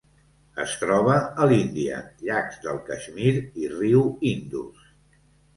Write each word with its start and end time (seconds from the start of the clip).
Es 0.61 0.71
troba 0.83 1.17
a 1.43 1.49
l'Índia: 1.51 1.99
llacs 2.29 2.57
del 2.65 2.79
Caixmir 2.89 3.35
i 3.67 3.71
riu 3.77 4.03
Indus. 4.31 4.93